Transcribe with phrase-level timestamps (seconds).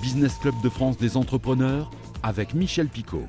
[0.00, 1.90] Business Club de France des entrepreneurs
[2.22, 3.24] avec Michel Picot.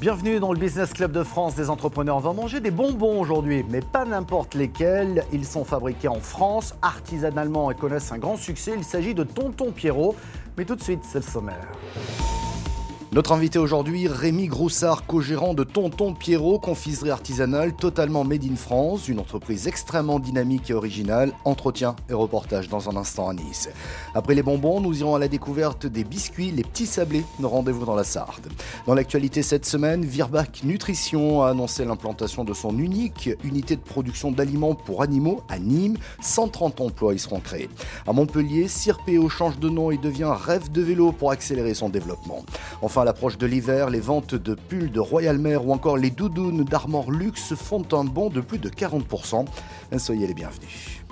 [0.00, 2.16] Bienvenue dans le Business Club de France des entrepreneurs.
[2.16, 5.24] On va manger des bonbons aujourd'hui, mais pas n'importe lesquels.
[5.32, 8.72] Ils sont fabriqués en France, artisanalement et connaissent un grand succès.
[8.76, 10.16] Il s'agit de Tonton Pierrot.
[10.58, 11.68] Mais tout de suite, c'est le sommaire.
[13.12, 19.08] Notre invité aujourd'hui, Rémi Groussard, co-gérant de Tonton Pierrot, confiserie artisanale totalement made in France,
[19.08, 21.32] une entreprise extrêmement dynamique et originale.
[21.44, 23.68] Entretien et reportage dans un instant à Nice.
[24.14, 27.24] Après les bonbons, nous irons à la découverte des biscuits, les petits sablés.
[27.42, 28.46] Rendez-vous dans la Sarde.
[28.86, 34.30] Dans l'actualité cette semaine, Virbac Nutrition a annoncé l'implantation de son unique unité de production
[34.30, 35.96] d'aliments pour animaux à Nîmes.
[36.20, 37.70] 130 emplois y seront créés.
[38.06, 42.44] À Montpellier, Cirpeo change de nom et devient Rêve de vélo pour accélérer son développement.
[42.82, 46.10] Enfin, à l'approche de l'hiver, les ventes de pulls de Royal Mer ou encore les
[46.10, 49.46] doudounes d'Armor Luxe font un bond de plus de 40%.
[49.98, 51.02] Soyez les bienvenus.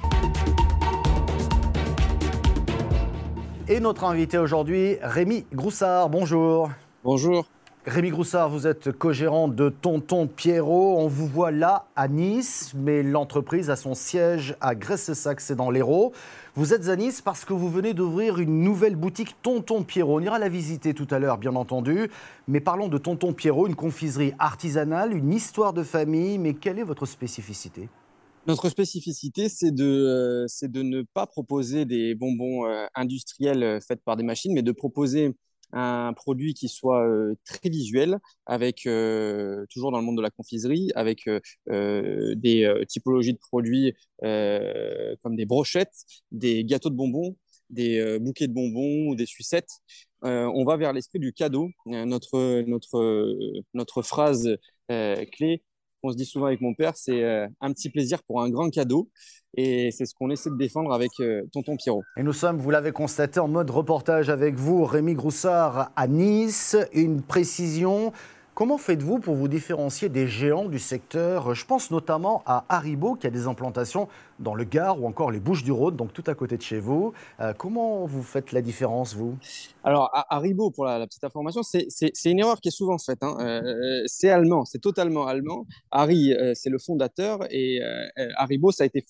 [3.69, 6.09] Et notre invité aujourd'hui, Rémi Groussard.
[6.09, 6.71] Bonjour.
[7.05, 7.45] Bonjour.
[7.89, 10.99] Rémi Groussard, vous êtes co-gérant de Tonton Pierrot.
[10.99, 15.71] On vous voit là à Nice, mais l'entreprise a son siège à Gresse-Sac, c'est dans
[15.71, 16.13] l'Hérault.
[16.55, 20.21] Vous êtes à Nice parce que vous venez d'ouvrir une nouvelle boutique Tonton Pierrot.
[20.21, 22.11] On ira la visiter tout à l'heure, bien entendu.
[22.47, 26.37] Mais parlons de Tonton Pierrot, une confiserie artisanale, une histoire de famille.
[26.37, 27.89] Mais quelle est votre spécificité?
[28.47, 34.03] Notre spécificité, c'est de, euh, de ne pas proposer des bonbons euh, industriels euh, faits
[34.05, 35.35] par des machines, mais de proposer
[35.73, 37.07] un produit qui soit
[37.45, 38.83] très visuel, avec
[39.71, 41.29] toujours dans le monde de la confiserie, avec
[41.67, 47.37] des typologies de produits comme des brochettes, des gâteaux de bonbons,
[47.71, 49.71] des bouquets de bonbons des sucettes.
[50.23, 51.71] on va vers l'esprit du cadeau.
[51.87, 53.37] notre, notre,
[53.75, 54.57] notre phrase
[54.89, 55.63] clé,
[56.03, 57.25] on se dit souvent avec mon père, c'est
[57.61, 59.09] un petit plaisir pour un grand cadeau.
[59.57, 62.03] Et c'est ce qu'on essaie de défendre avec euh, Tonton Pierrot.
[62.17, 66.77] Et nous sommes, vous l'avez constaté, en mode reportage avec vous, Rémi Groussard à Nice.
[66.93, 68.13] Une précision.
[68.59, 71.55] Comment faites-vous pour vous différencier des géants du secteur?
[71.55, 74.09] Je pense notamment à Haribo qui a des implantations
[74.41, 77.13] dans le Gard ou encore les Bouches-du-Rhône, donc tout à côté de chez vous.
[77.39, 79.39] Euh, comment vous faites la différence, vous?
[79.85, 83.23] Alors, Haribo, pour la, petite information, c'est une erreur qui est souvent faite.
[83.23, 83.37] Hein.
[83.39, 85.65] Euh, c'est allemand, c'est totalement allemand.
[85.93, 87.79] Harry, euh, c'est le fondateur et
[88.39, 89.07] Haribo, ça a été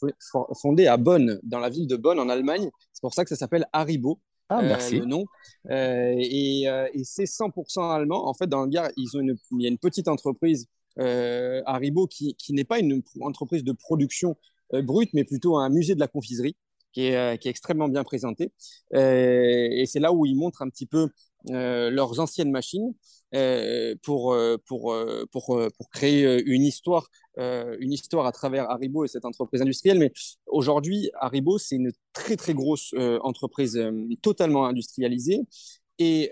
[0.61, 2.69] fondé à Bonn, dans la ville de Bonn, en Allemagne.
[2.93, 4.21] C'est pour ça que ça s'appelle Haribo.
[4.49, 4.99] Ah, merci.
[5.01, 5.25] le nom.
[5.71, 6.67] et,
[7.05, 8.29] c'est 100% allemand.
[8.29, 10.67] En fait, dans le Gard, ils ont une, il y a une petite entreprise,
[10.97, 14.37] Haribo, qui, qui n'est pas une entreprise de production
[14.75, 16.57] euh, brut, mais plutôt un musée de la confiserie
[16.93, 18.53] qui est, euh, qui est extrêmement bien présenté.
[18.95, 21.09] Euh, et c'est là où ils montrent un petit peu
[21.51, 22.93] leurs anciennes machines
[24.03, 24.37] pour,
[24.67, 24.95] pour,
[25.31, 29.99] pour, pour créer une histoire, une histoire à travers Haribo et cette entreprise industrielle.
[29.99, 30.12] Mais
[30.47, 33.81] aujourd'hui, Haribo, c'est une très, très grosse entreprise
[34.22, 35.41] totalement industrialisée.
[36.00, 36.31] Et,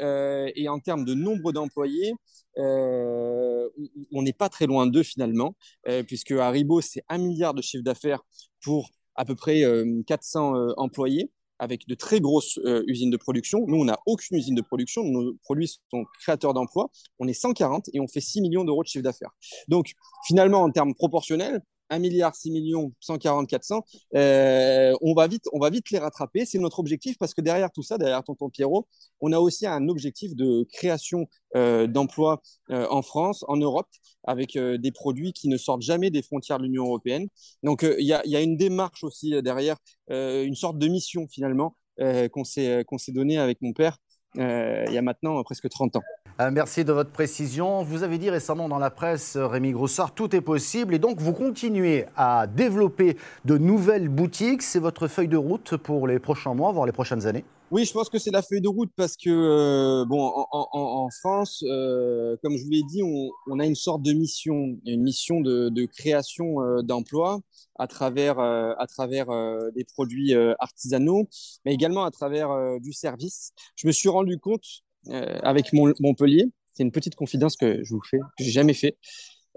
[0.55, 2.13] et, en termes de nombre d'employés,
[2.59, 3.69] euh,
[4.13, 5.55] on n'est pas très loin d'eux finalement,
[5.89, 8.23] euh, puisque Haribo, c'est un milliard de chiffre d'affaires
[8.63, 9.63] pour à peu près
[10.07, 13.65] 400 euh, employés avec de très grosses usines de production.
[13.67, 15.05] Nous, on n'a aucune usine de production.
[15.05, 16.91] Nos produits sont créateurs d'emplois.
[17.19, 19.31] On est 140 et on fait 6 millions d'euros de chiffre d'affaires.
[19.69, 19.93] Donc,
[20.27, 25.71] finalement, en termes proportionnels, 1 milliard 6 millions 140 400 on va vite on va
[25.71, 26.45] vite les rattraper.
[26.45, 28.87] C'est notre objectif parce que derrière tout ça derrière tonton Pierrot
[29.21, 33.89] on a aussi un objectif de création euh, d'emplois euh, en France en Europe
[34.25, 37.29] avec euh, des produits qui ne sortent jamais des frontières de l'Union européenne.
[37.63, 39.77] Donc il y a, une démarche aussi derrière
[40.09, 43.99] une sorte de mission finalement qu'on s'est qu'on s'est donné avec mon père
[44.37, 46.03] il y a maintenant presque 30 ans
[46.39, 47.83] euh, merci de votre précision.
[47.83, 51.19] Vous avez dit récemment dans la presse, euh, Rémi Groussard, tout est possible et donc
[51.19, 53.17] vous continuez à développer
[53.47, 54.61] de nouvelles boutiques.
[54.61, 57.45] C'est votre feuille de route pour les prochains mois, voire les prochaines années?
[57.71, 61.61] Oui, je pense que c'est la feuille de route parce que, euh, bon, en, France,
[61.61, 66.83] comme je vous l'ai dit, on, a une sorte de mission, une mission de, création
[66.83, 67.41] d'emplois
[67.79, 69.27] à travers, à travers
[69.75, 71.29] des produits artisanaux,
[71.65, 72.51] mais également à travers
[72.81, 73.53] du service.
[73.77, 76.47] Je me suis rendu compte euh, avec Montpellier.
[76.75, 78.97] C'est une petite confidence que je vous fais, que j'ai jamais fait.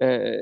[0.02, 0.38] Euh,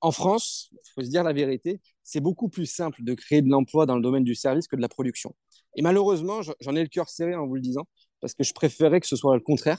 [0.00, 3.48] en France, il faut se dire la vérité, c'est beaucoup plus simple de créer de
[3.48, 5.34] l'emploi dans le domaine du service que de la production.
[5.78, 7.86] Et malheureusement, j'en ai le cœur serré en vous le disant,
[8.20, 9.78] parce que je préférais que ce soit le contraire.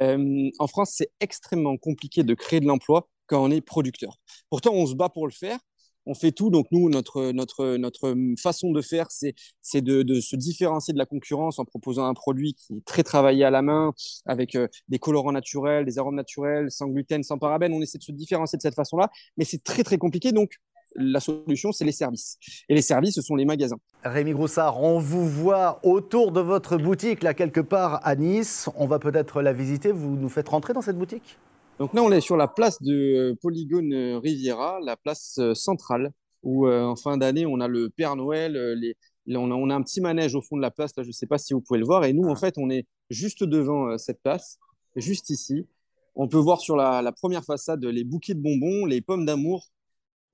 [0.00, 4.20] Euh, en France, c'est extrêmement compliqué de créer de l'emploi quand on est producteur.
[4.50, 5.58] Pourtant, on se bat pour le faire,
[6.06, 6.48] on fait tout.
[6.48, 11.06] Donc nous, notre, notre, notre façon de faire, c'est, c'est de, se différencier de la
[11.06, 13.92] concurrence en proposant un produit qui est très travaillé à la main,
[14.26, 17.72] avec euh, des colorants naturels, des arômes naturels, sans gluten, sans parabènes.
[17.72, 20.30] On essaie de se différencier de cette façon-là, mais c'est très très compliqué.
[20.30, 20.52] Donc
[20.96, 22.38] la solution, c'est les services.
[22.68, 23.78] Et les services, ce sont les magasins.
[24.04, 28.68] Rémi Groussard, on vous voit autour de votre boutique, là, quelque part à Nice.
[28.76, 29.92] On va peut-être la visiter.
[29.92, 31.38] Vous nous faites rentrer dans cette boutique?
[31.78, 36.12] Donc là, on est sur la place de Polygone Riviera, la place euh, centrale,
[36.42, 38.94] où euh, en fin d'année, on a le Père Noël, euh, les,
[39.36, 40.92] on, a, un petit manège au fond de la place.
[40.96, 42.04] Là, je ne sais pas si vous pouvez le voir.
[42.04, 44.58] Et nous, en fait, on est juste devant cette place,
[44.96, 45.66] juste ici.
[46.14, 49.71] On peut voir sur la, la première façade les bouquets de bonbons, les pommes d'amour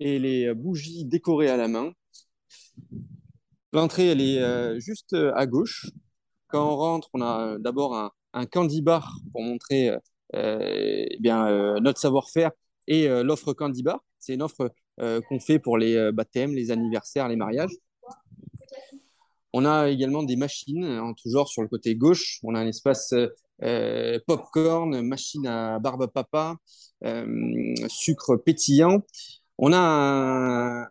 [0.00, 1.92] et les bougies décorées à la main.
[3.72, 5.86] L'entrée, elle est euh, juste euh, à gauche.
[6.48, 9.90] Quand on rentre, on a euh, d'abord un, un, candy bar pour montrer
[10.34, 12.50] eh bien, notre savoir-faire
[12.86, 14.04] et l'offre candy bar.
[14.18, 17.72] C'est une offre qu'on fait pour les baptêmes, les anniversaires, les mariages.
[19.54, 22.40] On a également des machines, hein, toujours sur le côté gauche.
[22.42, 23.14] On a un espace
[23.62, 26.56] euh, popcorn, machine à barbe papa,
[27.88, 29.02] sucre pétillant.
[29.58, 30.82] On a un,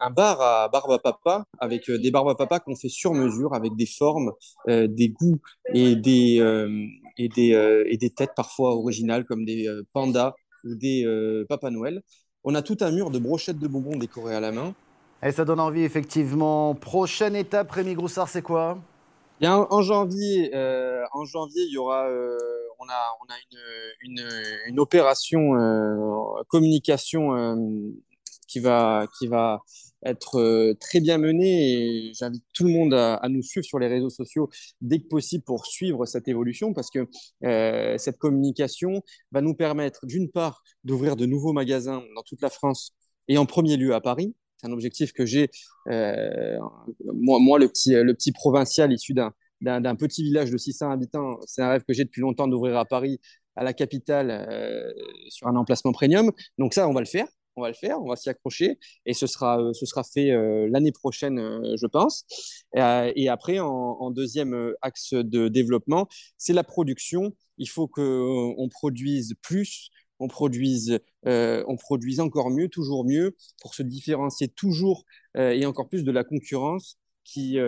[0.00, 3.14] un, bar à barbe à papa avec euh, des barbes à papa qu'on fait sur
[3.14, 4.32] mesure avec des formes,
[4.68, 5.38] euh, des goûts
[5.72, 6.86] et des, euh,
[7.18, 11.06] et, des, et des têtes parfois originales comme des pandas ou des
[11.48, 12.02] Papa Noël.
[12.42, 14.74] On a tout un mur de brochettes de bonbons décorées à la main.
[15.22, 16.74] Et ça donne envie, effectivement.
[16.74, 18.78] Prochaine étape, Rémi Groussard, c'est quoi?
[19.40, 20.50] Bien, en janvier,
[21.12, 22.08] en janvier, il y aura,
[22.82, 23.36] on a,
[24.68, 25.52] une, opération
[26.48, 27.84] communication
[28.48, 29.62] qui va, qui va
[30.04, 34.10] être euh, très bien menée j'invite tout le monde à, nous suivre sur les réseaux
[34.10, 34.50] sociaux
[34.80, 37.08] dès que possible pour suivre cette évolution parce que
[37.44, 42.50] euh, cette communication va nous permettre d'une part d'ouvrir de nouveaux magasins dans toute la
[42.50, 42.94] France
[43.28, 44.34] et en premier lieu à Paris.
[44.56, 45.50] C'est un objectif que j'ai,
[45.88, 46.58] euh,
[47.14, 51.38] moi, le petit provincial issu d'un d'un petit village de 600 habitants.
[51.46, 53.20] C'est un rêve que j'ai depuis longtemps d'ouvrir à Paris,
[53.56, 54.94] à la capitale,
[55.28, 56.30] sur un emplacement premium.
[56.58, 57.26] Donc ça, on va le faire
[57.56, 60.30] on va le faire, on va s'y accrocher et ce sera, euh, ce sera fait
[60.30, 62.24] euh, l'année prochaine, euh, je pense.
[62.74, 66.06] et après, en, deuxième axe de développement,
[66.36, 67.32] c'est la production.
[67.58, 73.82] Il faut qu'on produise plus, on produise, on produise encore mieux, toujours mieux, pour se
[73.82, 75.04] différencier toujours
[75.36, 77.58] et encore plus de la concurrence qui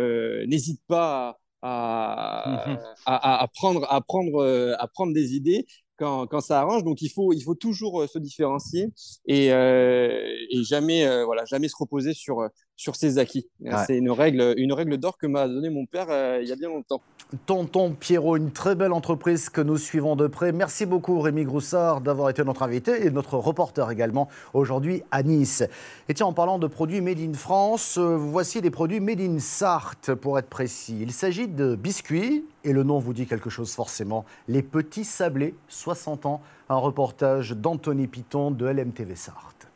[0.46, 5.66] n'hésite pas à, mmh à, à, prendre, à, prendre, à prendre des idées
[5.96, 6.84] quand, quand, ça arrange.
[6.84, 8.88] Donc il faut, il faut toujours euh, se différencier
[9.26, 13.46] et, euh, et jamais, euh, voilà, jamais se reposer sur, sur ses acquis.
[13.86, 16.06] C'est une règle, une règle d'or que m'a donné mon père
[16.40, 17.00] il y a bien longtemps.
[17.46, 20.52] Tonton Pierrot, une très belle entreprise que nous suivons de près.
[20.52, 25.64] Merci beaucoup Rémi Groussard d'avoir été notre invité et notre reporter également aujourd'hui à Nice.
[26.08, 30.14] Et tiens, en parlant de produits made in France, voici des produits made in Sarthe
[30.14, 30.98] pour être précis.
[31.00, 34.24] Il s'agit de biscuits et le nom vous dit quelque chose forcément.
[34.46, 39.68] Les Petits Sablés, 60 ans, un reportage d'Anthony Piton de LMTV Sarthe.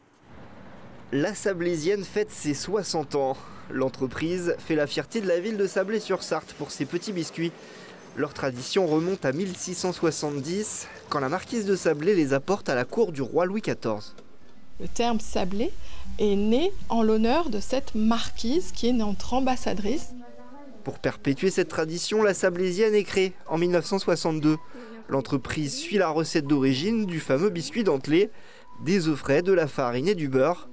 [1.12, 3.36] La Sablésienne fête ses 60 ans.
[3.70, 7.52] L'entreprise fait la fierté de la ville de Sablé-sur-Sarthe pour ses petits biscuits.
[8.16, 13.12] Leur tradition remonte à 1670, quand la marquise de Sablé les apporte à la cour
[13.12, 14.14] du roi Louis XIV.
[14.80, 15.72] Le terme Sablé
[16.18, 20.12] est né en l'honneur de cette marquise qui est notre ambassadrice
[20.88, 24.56] pour perpétuer cette tradition, la Sablésienne est créée en 1962.
[25.08, 28.30] L'entreprise suit la recette d'origine du fameux biscuit dentelé,
[28.86, 30.67] des œufs frais, de la farine et du beurre.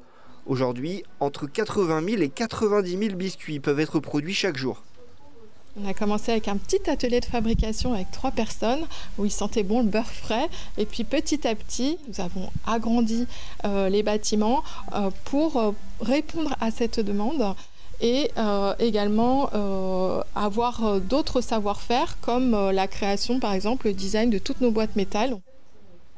[0.45, 4.83] Aujourd'hui, entre 80 000 et 90 000 biscuits peuvent être produits chaque jour.
[5.81, 8.85] On a commencé avec un petit atelier de fabrication avec trois personnes
[9.17, 10.47] où ils sentaient bon le beurre frais.
[10.77, 13.27] Et puis petit à petit, nous avons agrandi
[13.65, 17.55] euh, les bâtiments euh, pour euh, répondre à cette demande
[18.01, 18.29] et
[18.79, 19.49] également
[20.35, 25.39] avoir d'autres savoir-faire comme la création par exemple, le design de toutes nos boîtes métal.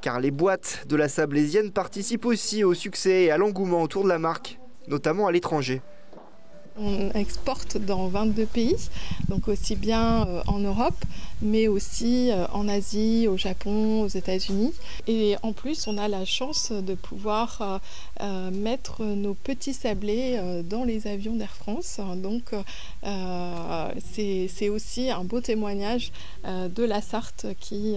[0.01, 4.09] Car les boîtes de la Sablésienne participent aussi au succès et à l'engouement autour de
[4.09, 5.81] la marque, notamment à l'étranger.
[6.79, 8.75] On exporte dans 22 pays,
[9.29, 11.05] donc aussi bien euh, en Europe,
[11.41, 14.73] mais aussi euh, en Asie, au Japon, aux États-Unis.
[15.07, 17.81] Et en plus, on a la chance de pouvoir
[18.21, 20.39] euh, mettre nos petits sablés
[20.69, 21.99] dans les avions d'Air France.
[22.17, 22.53] Donc,
[24.13, 26.11] c'est aussi un beau témoignage
[26.45, 27.95] de la Sarthe qui,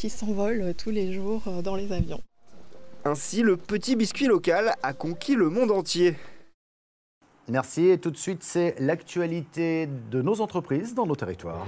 [0.00, 2.22] qui s'envole tous les jours dans les avions.
[3.04, 6.16] Ainsi, le petit biscuit local a conquis le monde entier.
[7.48, 7.88] Merci.
[7.88, 11.66] Et tout de suite, c'est l'actualité de nos entreprises dans nos territoires.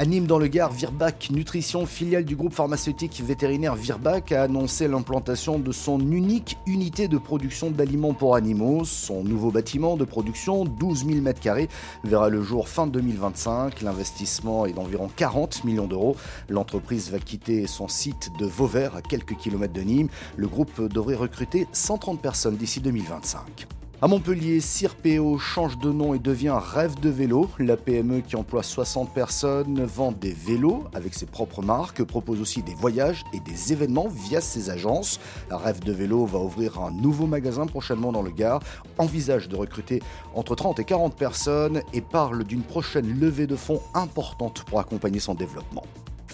[0.00, 4.86] À Nîmes, dans le Gard, Virbac Nutrition, filiale du groupe pharmaceutique vétérinaire Virbac, a annoncé
[4.86, 8.84] l'implantation de son unique unité de production d'aliments pour animaux.
[8.84, 11.66] Son nouveau bâtiment de production, 12 000 m2,
[12.04, 13.82] verra le jour fin 2025.
[13.82, 16.14] L'investissement est d'environ 40 millions d'euros.
[16.48, 20.08] L'entreprise va quitter son site de Vauvert, à quelques kilomètres de Nîmes.
[20.36, 23.66] Le groupe devrait recruter 130 personnes d'ici 2025.
[24.00, 27.50] À Montpellier, Cirpeo change de nom et devient Rêve de vélo.
[27.58, 32.62] La PME qui emploie 60 personnes vend des vélos avec ses propres marques, propose aussi
[32.62, 35.18] des voyages et des événements via ses agences.
[35.50, 38.60] Rêve de vélo va ouvrir un nouveau magasin prochainement dans le Gard,
[38.98, 40.00] envisage de recruter
[40.32, 45.18] entre 30 et 40 personnes et parle d'une prochaine levée de fonds importante pour accompagner
[45.18, 45.82] son développement.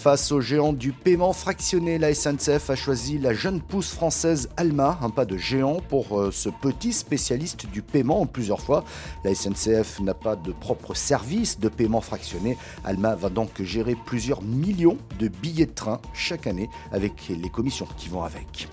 [0.05, 4.99] Face aux géants du paiement fractionné, la SNCF a choisi la jeune pousse française Alma,
[5.01, 8.85] un pas de géant pour euh, ce petit spécialiste du paiement en plusieurs fois.
[9.25, 12.59] La SNCF n'a pas de propre service de paiement fractionné.
[12.85, 17.89] Alma va donc gérer plusieurs millions de billets de train chaque année avec les commissions
[17.97, 18.69] qui vont avec.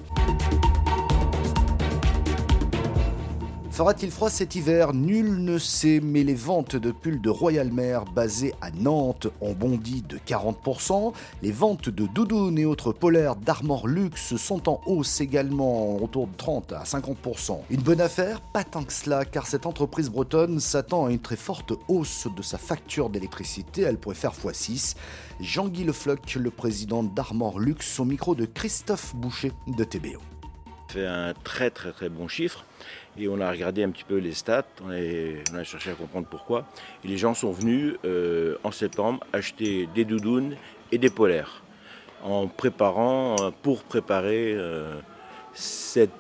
[3.81, 8.05] Fera-t-il froid cet hiver Nul ne sait, mais les ventes de pulls de Royal Mer
[8.05, 11.13] basées à Nantes ont bondi de 40%.
[11.41, 16.37] Les ventes de doudounes et autres polaires d'Armor Luxe sont en hausse également, autour de
[16.37, 17.57] 30 à 50%.
[17.71, 21.35] Une bonne affaire Pas tant que cela, car cette entreprise bretonne s'attend à une très
[21.35, 23.81] forte hausse de sa facture d'électricité.
[23.81, 24.93] Elle pourrait faire x6.
[25.39, 30.19] Jean-Guy Lefloc, le président d'Armor Luxe, au micro de Christophe Boucher de TBO.
[30.91, 32.65] Fait un très très très bon chiffre
[33.17, 36.65] et on a regardé un petit peu les stats, on a, cherché à comprendre pourquoi.
[37.03, 40.55] Et les gens sont venus euh, en septembre acheter des doudounes
[40.91, 41.63] et des polaires
[42.23, 44.95] en préparant, euh, pour préparer euh,
[45.53, 46.11] cet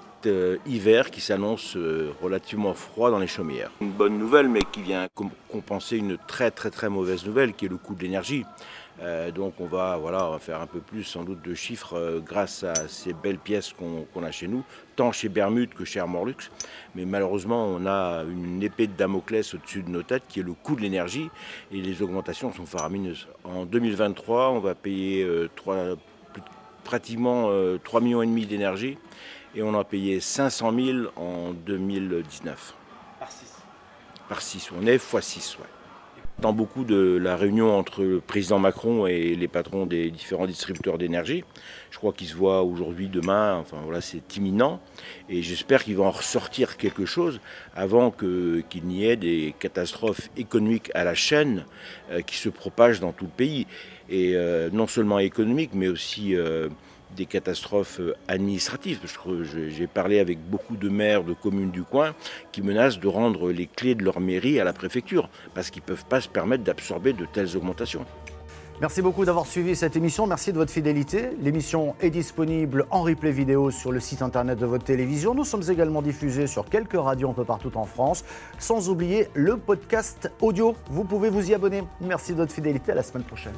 [0.67, 1.75] hiver qui s'annonce
[2.21, 3.71] relativement froid dans les chaumières.
[3.81, 5.07] Une bonne nouvelle, mais qui vient
[5.49, 8.45] compenser une très très très mauvaise nouvelle, qui est le coût de l'énergie.
[9.01, 12.63] Euh, donc on va, voilà, faire un peu plus sans doute de chiffres euh, grâce
[12.63, 14.63] à ces belles pièces qu'on a chez nous,
[14.95, 16.51] tant chez Bermude que chez Armorlux.
[16.95, 20.53] Mais malheureusement, on a une épée de Damoclès au-dessus de nos têtes qui est le
[20.53, 21.29] coût de l'énergie
[21.71, 23.27] et les augmentations sont faramineuses.
[23.43, 25.49] En 2023, on va payer euh,
[26.83, 28.97] pratiquement 3,5 millions d'énergie
[29.55, 32.75] et on a payé 500 000 en 2019.
[33.19, 33.37] Par 6
[34.29, 35.80] Par 6, on est x 6, ouais
[36.39, 40.97] dans beaucoup de la réunion entre le président Macron et les patrons des différents distributeurs
[40.97, 41.43] d'énergie.
[41.91, 44.79] Je crois qu'ils se voient aujourd'hui, demain, enfin voilà, c'est imminent.
[45.29, 47.39] Et j'espère qu'il va en ressortir quelque chose
[47.75, 51.65] avant qu'il n'y ait des catastrophes économiques à la chaîne
[52.11, 53.67] euh, qui se propagent dans tout le pays.
[54.09, 56.69] Et euh, non seulement économiques, mais aussi euh,
[57.15, 58.99] des catastrophes euh, administratives.
[59.69, 62.13] J'ai parlé avec beaucoup de maires de communes du coin
[62.51, 65.87] qui menacent de rendre les clés de leur mairie à la préfecture parce qu'ils ne
[65.87, 68.05] peuvent pas se permettre d'absorber de telles augmentations.
[68.81, 70.25] Merci beaucoup d'avoir suivi cette émission.
[70.25, 71.29] Merci de votre fidélité.
[71.39, 75.35] L'émission est disponible en replay vidéo sur le site internet de votre télévision.
[75.35, 78.25] Nous sommes également diffusés sur quelques radios un peu partout en France.
[78.57, 80.75] Sans oublier le podcast audio.
[80.89, 81.83] Vous pouvez vous y abonner.
[82.01, 82.91] Merci de votre fidélité.
[82.91, 83.53] À la semaine prochaine.